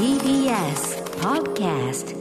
[0.00, 2.16] TBS Podcast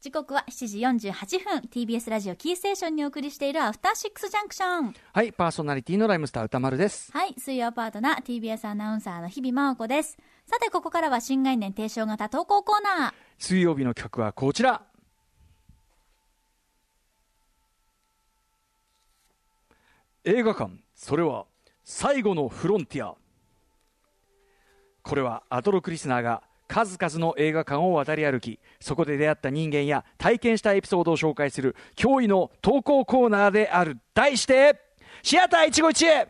[0.00, 1.12] 時刻は7時48
[1.44, 7.12] 分 TBS ラジオキーステーションにお送りしているアフターシックスジャンクションはい、パーソナリティのライムスター歌丸です。
[7.12, 14.80] はい水曜パートナー TBS アナウンサーの日々真央子ですさてここからは新概念提唱型投稿コーナー水曜日の曲はこちら。
[20.24, 21.44] 映画館、それは
[21.84, 23.20] 最後のフロンティア。
[25.10, 33.98] これはアトロクリスナーが数々の映画館を渡り歩き、そこで出会った人間や体験したエピソードを紹介する驚異の投稿コーナーである。
[34.14, 34.80] 題して、
[35.24, 36.28] シアター一期一会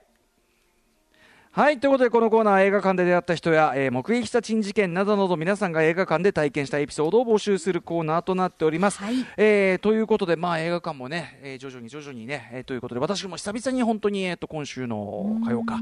[1.51, 8.97] はいということでこのコーナーは映画館で出会った人や、えー目撃した珍事件などなど皆さんが映画館で体験したエピソードを募集するコーナーとなっております。
[8.97, 15.81] はいえーということで、まあ、映画館もね、えー徐々に徐々にね、えーということで私も久々に本当に、えー、と今週の火曜か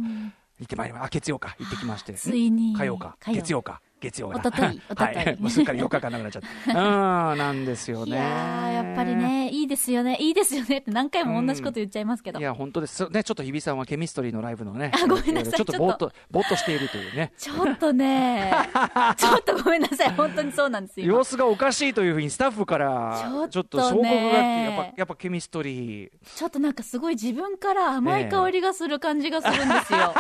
[0.58, 1.56] 行ってまいりまあ月曜か。
[1.58, 2.14] 行ってきまして。
[2.14, 2.74] ついに。
[2.76, 3.16] 火曜か。
[3.26, 5.14] 月曜か月曜だおととい おととい。
[5.14, 6.70] はい、もうすっかり4日間なくなっちゃった。
[7.32, 8.12] うんなんですよね。
[8.12, 10.16] いやーやっぱりねいいですよね。
[10.20, 13.08] いいですよねって何回も同じこと言っちゃいますけど、いや本当です。
[13.10, 15.52] ねちょっと日比さんはケミストリーのライブのねあごめんなさい。
[15.54, 16.58] ちょっとぼーっとぼーっと。
[16.58, 17.32] しているというね。
[17.38, 18.52] ちょっとね。
[19.16, 20.10] ちょっとごめんなさい。
[20.10, 23.48] 本当にそうなんですよ様子がおかしいというふうにスタッフからちょっとね。
[23.50, 26.10] ちょっと証拠がやっぱやっぱケミストリー。
[26.36, 30.12] ちょっとなんかすごい自分から甘い香りがする感じがするんですよ、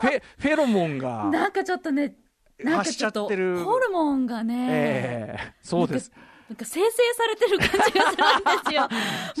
[0.00, 1.24] フェフェロモンが。
[1.30, 2.14] なんかちょっとね
[2.58, 5.54] なんかちょっとホルモンがね、ええ。
[5.62, 6.12] そうです
[6.52, 8.88] なんか生成されてる感じがするんですよ。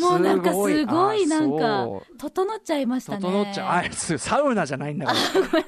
[0.08, 3.18] もうなんかすごいなんかそ、整っちゃいましたね。
[3.20, 3.86] 整っちゃう。
[3.86, 5.12] あすサウナじゃないんだか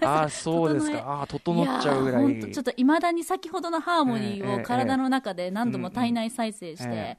[0.01, 0.23] ら。
[0.25, 1.23] あそうですか。
[1.23, 2.51] あ整っちゃうぐらい。
[2.51, 7.19] ちょっといまだに先ほどのハーモニーを体の中で何度も体内再生して、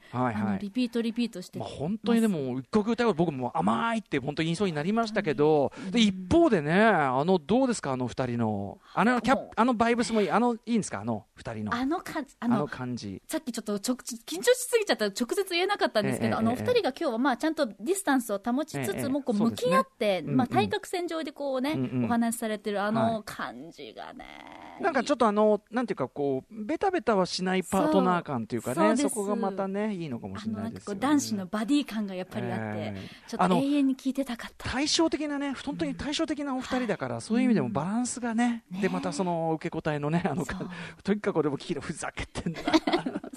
[0.60, 1.60] リピートリピートして。
[1.60, 8.78] まあ、本当にでも一曲歌う僕も甘いって本当に言いそうになりましたけど、で一方でねあのどうですかあの二人の。
[8.92, 11.02] あのキャあのバイブスもいいあのいいんですか？
[11.02, 11.74] あの二人の。
[11.74, 13.22] あのかああのの感じ。
[13.28, 16.56] さっきちょっとちょ緊張しすぎちゃったら直接言えなかったんですけど、ええあのおえ。
[16.58, 24.24] え二人が今日はまあちゃんとディスタンスを保ちつええつもこう向き合って、うんうんまあ、対角線上でこうね、うんうんお話しされてるあはのい感じがね、
[24.80, 31.00] なんかちょっとあのなんていうかこうベタベタはしないパートナー感っていうかねそこがまたねいいのかもしれないですよね。
[31.00, 33.08] 男子のバディ感がやっぱりあって、ええ。
[33.28, 34.70] ちょっと永遠に聞いてたかった。
[34.70, 40.44] 対照的なね本当に対照的なお二人だから、そういう意味でもバランスがね、ねでまたその受け答えのねあの
[41.02, 42.60] とにかく俺も聞いてふざけてんだ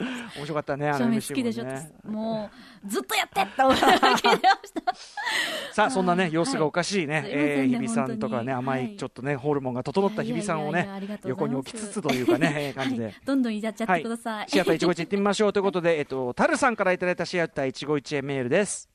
[0.04, 1.92] 面白かったね あの正面 MC 好きでしょ、もね。
[2.04, 2.50] も
[2.86, 4.40] うずっとやってって思いました。
[5.74, 6.34] さあそんなねはい。
[6.34, 8.94] 様子がおかしいね、すいえー日比さんとかね甘はい。
[8.94, 10.88] いちょっとねホルモンが整った日比さんをね
[11.26, 14.50] 横に置きつつというかねえー感じで、はい、どんどんやっちゃってください。
[14.50, 18.90] シアター一期一会行ってみましょうということで、えっと、タルさんからいただいたシアター一期一会メールです。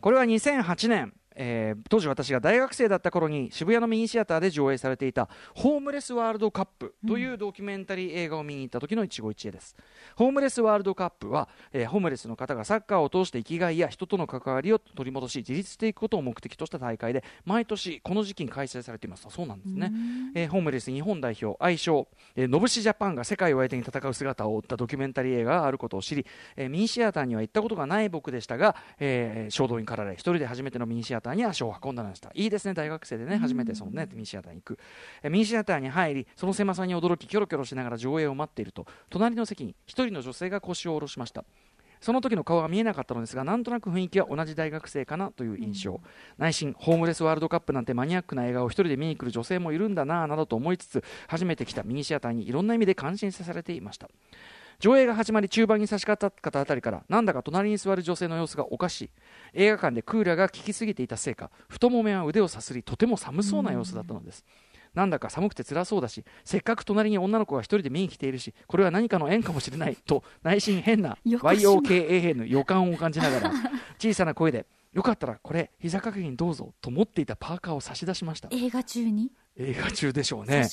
[0.00, 9.76] これは2008年、えー当時私が大学生だった頃に渋谷のミニシアターで上映されていた「ホームレスワールドカップ」というドキュメンタリー映画を見に行った時の一期一会です。
[10.16, 19.26] ホームレスワールドカップは、えーホームレスの方がサッカーを通して生きがいや人との関わりを取り戻し自立していくことを目的とした大会で毎年この時期に開催されています。
[19.26, 19.92] あそうなんですね、
[20.34, 26.26] えーホームレス日本代表愛称、えー、ノブシジャパンが世界を相手に戦う姿を追ったドキュメンタリー映画があることを知り、
[26.56, 34.78] えーミニシアターには行ったことがない僕でしたが、えー衝動に駆られ一人で初めてのミニシアターに足を運んだのでしたいいですね大学生でね初めてそのねミニシアターに行く、
[35.22, 41.44] えミニシアターに入りその狭さに驚きキョロキョロしながら上映を待っていると隣の席に一人の女性が腰を下ろしました
[42.00, 46.00] その時の顔は見えなかったのですがなんとなく雰囲気は同じ大学生かなという印象、
[46.38, 54.08] 内心ホームレスワールドカップなんてマニアックな映画を一人で見に来る女性もいるんだなぁなどと思いつつ初めて来たミニシアターにいろんな意味で感心させられていました
[54.78, 59.10] 上映が始まり中盤に差し掛かったあたりからなんだか隣に座る女性の様子がおかしい。
[59.54, 64.44] 映画館でクーラーが効きすぎていたせいか太ももや腕をさすりとても寒そうな様子だったのです、
[64.94, 73.52] なんだか寒くて辛そうだしせっかく隣に女の子が一人で見に来ているしこれは何かの縁かもしれないと内心変な横島 YOKAA の予感を感じながら
[73.98, 78.48] 小さな声でよかったらこれ膝掛けにどうぞと持っていたパーカーを差し出しました。
[78.50, 80.66] 映画中に、映画中でしょうね。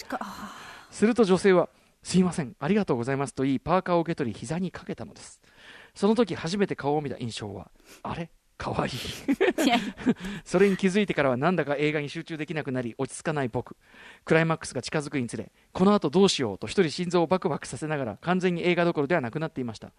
[0.91, 1.67] すると女性は
[2.03, 2.55] すいません。
[2.59, 3.33] ありがとうございます。
[3.33, 5.41] と言いパーカーを受け取り膝にかけたのです。
[5.95, 7.71] その時初めて顔を見た印象は
[8.03, 8.29] あれ？
[8.57, 8.89] かわい。
[8.89, 8.91] い
[10.45, 13.75] それに気づいてからはなんだか映画に集中できなくなり落ち着かない僕。
[14.25, 19.91] クライマックスが近づくにつれこの後どうしようと一人心臓をバクバクさせながら完全に映画どころではなくなっていました。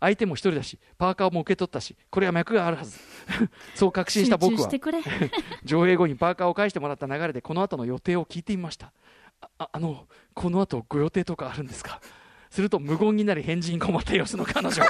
[0.00, 2.98] 相手も一人だしパーカーも受け取ったしこれは脈があるはず。
[3.74, 4.68] そう確信した僕は。
[5.64, 8.92] 上映後にパーカーを返してもらった流れでこの後の予定を聞いてみました。
[9.40, 10.06] あああの
[10.40, 12.00] この後ご予定とかあるんですか？
[12.48, 14.82] すると無言になり返事に困った様子の彼女。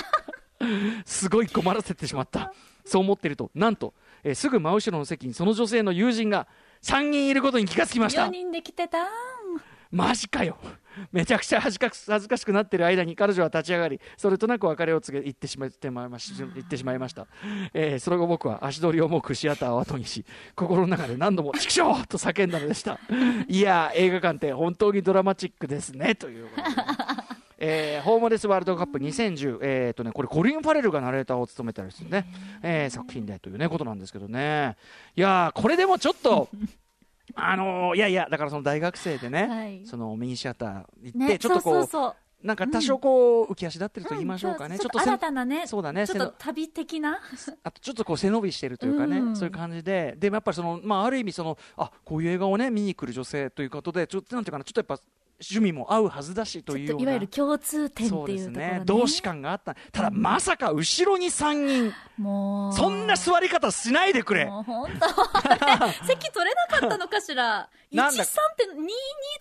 [1.05, 2.53] すごい困らせてしまった。
[2.85, 3.93] そう思っているとなんと、
[4.23, 6.47] えーすぐ真後ろの席にその女性の友人が
[6.83, 8.27] 3人いることに気がつきました。
[8.27, 8.99] 4人で来てた
[9.91, 10.57] マジかよ
[11.13, 17.27] めちゃくちゃ恥ずか恥ずかしくなってる間に彼女は立ち上がりそれとなく別れを告げ言ってしまってまいまし 言ってしまいました、
[17.75, 22.99] えーその後僕は足取り重くシアターを後にし心の中で何度も「チクショー!」と叫んだのでした。
[23.49, 26.77] いやー映画館って本当にドラマチックですねということで。
[27.63, 32.25] えーホームレスワールドカップ2010、えーとね、これコリン・ファレルがナレーターを務めたりするね、
[32.63, 34.77] えー作品でという、ね、ことなんですけどね。
[35.15, 36.49] いやーこれでもちょっと
[37.35, 39.87] あのーいやいやだからその大学生でね、はい。
[39.87, 42.15] そのミニシアター行って、ね、ちょっとこうそうそうそう。
[42.43, 47.21] なんか多少こう、浮き足立ってると言いましょうかね、んちょっとせ新たなねそうだねちょっと旅的な。
[47.63, 49.37] あとちょっとこう背伸びしてるというかね、うん。
[49.37, 55.03] そういう感じで、でもやっぱりその、まあ、ある意味その、あこういう映画をね、見に来る女性ということで、ちょっとなんていうかな、ちょっとやっぱ
[55.41, 58.79] 趣味も合うはずだしといういわゆる共通点っていうそうですところね。
[58.79, 59.75] ね同志感があった。
[59.91, 62.73] ただまさか後ろに3人もう。
[62.75, 64.45] そんな座り方しないでくれ。
[64.45, 65.07] もう本当。
[66.07, 67.69] 席取れなかったのかしら。
[67.93, 68.87] なんだ13って22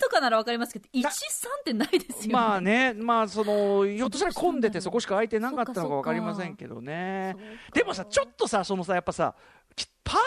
[0.01, 2.33] とかならわかりますけど13ってないですよね。
[2.33, 2.93] まあね。
[2.93, 7.35] まあそのひょっとしたら混んでてそこしか空いてなかったのか分かりませんけどね。
[7.73, 9.35] でもさちょっとさそのさやっぱさ
[9.75, 10.19] きパーカ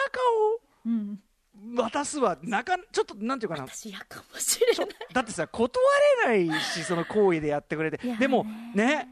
[0.85, 0.91] うん。
[0.91, 1.17] ーを
[1.75, 3.63] 渡すはなかちょっとなんていうかな。
[3.67, 4.95] 私嫌かもしれない。
[5.13, 5.69] だってさ断
[6.27, 7.99] れないしその行為でやってくれて。
[8.19, 8.45] でも
[8.75, 9.07] ね。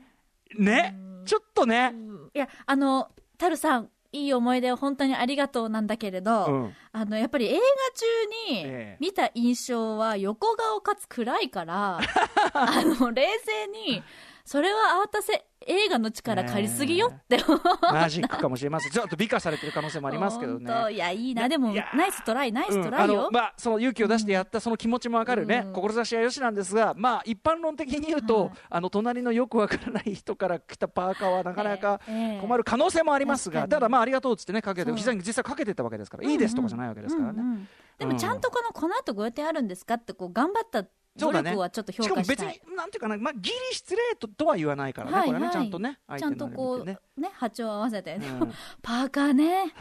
[0.57, 0.97] ね。
[1.25, 1.93] ちょっとね。
[2.33, 6.73] いやあのタルさんいい思い出を本当にありがとうなんだけれど、うん。
[6.91, 8.97] あのやっぱり映画中にええ。
[8.99, 11.99] 見た印象は横顔かつ暗いから
[12.53, 14.03] あの冷静に
[14.51, 17.61] それは慌たせ映画の力借りすぎよって思う。
[17.93, 18.91] マジックかもしれません。
[18.91, 20.93] ちょっと美化されてる可能性もありますけどね。
[20.93, 21.47] いやいいな。
[21.47, 25.73] でもナイストライナイストライよ、のまあ、その勇気を出してやったその気持ちもわかるね、うん。
[25.73, 33.79] 志はよしなんですが、まあ、一般論的に言うと、はいあの隣のよくわからない人から来たパーカーはなかなかええ困る可能性もありますが、確かに。
[33.79, 34.97] ただ、まあ、ありがとうっつってねかけてそう。
[34.97, 37.39] 実際に実際かけてたわけですから、いいですとかじゃないわけですからね。
[37.39, 37.67] うんうん。
[37.99, 40.83] でもちゃんとこのこの後ご予定あるんですかってこう頑張った
[41.21, 41.51] 努そうだね。
[41.51, 45.53] 力はちょっと評しかも別価したいに、なんていうかな、まあ、ギリ失礼ととは言わないからね、これね、はいはい。
[45.53, 46.97] ちゃんとね、ちゃんとこうね
[47.33, 48.47] 波長合わせて、ねでも
[48.81, 49.73] パーカーね。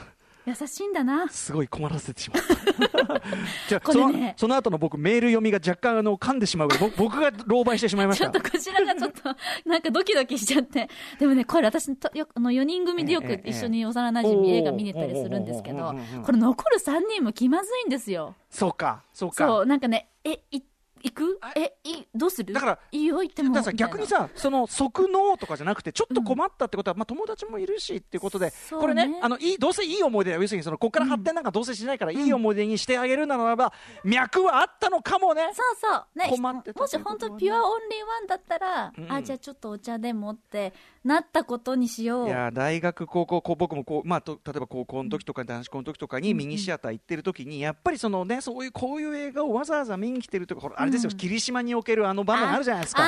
[0.46, 1.28] 優しいんだな。
[1.28, 2.54] すごい困らせてしまった。
[3.68, 4.34] じゃあ、そのこれね。
[4.36, 6.68] その後の僕、メール読みが若干あの噛んでしまう。
[6.68, 8.24] 僕僕が狼狽してしまいました。
[8.30, 8.42] ちょっ。
[8.42, 10.88] とこちらがちょっとなんかドキドキしちゃって。
[11.18, 15.94] でもねこれ私とよあの4人組でよく一緒に幼馴染映画見に行ったりするんですけど
[16.24, 18.34] これ残る3人も気まずいんですよ。
[18.48, 19.46] そうか、そうか。
[19.46, 20.62] そうなんかねえい
[21.02, 21.40] 行く？
[21.56, 22.54] えいどうする？
[22.54, 23.60] だからいいよ行っても。
[23.72, 28.52] 逆にさその即納とかじゃなくてちょっと困ったってことは、まあ、友達もいるしっていうことで、ね。
[28.70, 33.72] これねあのいいどうせいい思い出要するにそのここから発展なんかどうせしないから、いい思い出にしてあげるならば、
[34.04, 35.50] 脈はあったのかもね。
[35.54, 36.18] そうそう。
[36.18, 39.12] ね困ってたもし本当ピュアオンリーワンだったら、うん。
[39.12, 40.72] あじゃあちょっとお茶でもって
[41.04, 42.26] なったことにしよう。
[42.28, 51.16] いや大学高校こう僕もこう、まあ、と例えば高校の時とか男子校の時とかにミニシアター行ってる時にやっぱりそのねそういうこういう映画をわざわざ見に来てるとかほらあれですよ、うん。
[51.16, 53.02] 霧島におけるあの場面あるじゃないですか。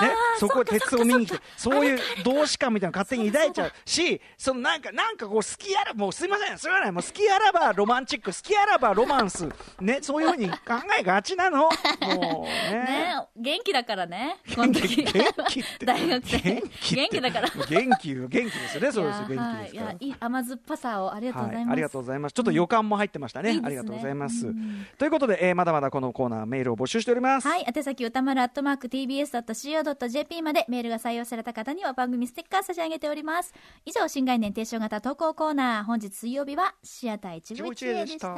[0.00, 3.72] ね、そこで鉄を見に来てそういう同志感みたいなの勝手に抱いちゃう。
[3.84, 6.58] しそのなんかなんかこう好きあらもうすいません。
[6.58, 6.94] すいません。
[6.94, 9.48] もう好きあらばロマンチック好きあらばロマンス。
[9.80, 10.56] ねそういうふうに考
[10.98, 11.58] えがちなの。
[11.62, 12.72] もうね。
[12.72, 14.38] ね元気だからね。
[14.54, 15.02] この時。
[15.02, 15.12] 元
[15.48, 15.86] 気って。
[15.86, 16.38] 大学生。
[16.38, 17.48] 元気元気だから。
[17.48, 18.92] 元気元気ですよね。
[18.92, 22.32] そうですよ元気ですいやはいいからやいい甘酸っぱさをありがとうございます、はい、ありがとうございます。
[22.32, 23.52] ちょっと予感も入ってましたね。
[23.52, 23.66] いいですね。
[23.66, 24.46] ありがとうございます。
[24.46, 24.86] うん。
[24.98, 27.21] ということで、えーまだまだこのコーナーメールを募集しております。
[27.22, 27.64] はい。
[27.66, 33.54] 宛先歌丸アットマーク tbs.co.jp までメールが採用された方には番組ステッカー差し上げております。
[33.84, 35.84] 以上、新概念提唱型投稿コーナー。
[35.84, 38.34] 本日水曜日はシアター一期一会でした。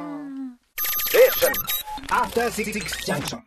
[3.05, 3.41] Junction.